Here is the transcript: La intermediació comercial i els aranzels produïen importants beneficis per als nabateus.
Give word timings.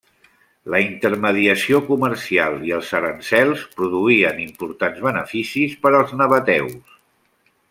La 0.75 0.77
intermediació 0.83 1.81
comercial 1.89 2.57
i 2.69 2.73
els 2.79 2.89
aranzels 3.01 3.67
produïen 3.77 4.43
importants 4.47 5.07
beneficis 5.11 5.81
per 5.85 5.97
als 6.01 6.21
nabateus. 6.23 7.03